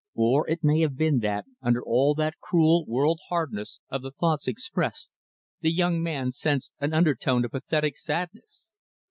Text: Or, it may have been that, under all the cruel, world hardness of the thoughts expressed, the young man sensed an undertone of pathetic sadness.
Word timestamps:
Or, 0.15 0.49
it 0.49 0.63
may 0.63 0.81
have 0.81 0.97
been 0.97 1.19
that, 1.19 1.45
under 1.61 1.83
all 1.85 2.15
the 2.15 2.31
cruel, 2.41 2.87
world 2.87 3.19
hardness 3.29 3.81
of 3.89 4.01
the 4.01 4.09
thoughts 4.09 4.47
expressed, 4.47 5.15
the 5.59 5.69
young 5.71 6.01
man 6.01 6.31
sensed 6.31 6.73
an 6.79 6.91
undertone 6.91 7.45
of 7.45 7.51
pathetic 7.51 7.97
sadness. 7.97 8.73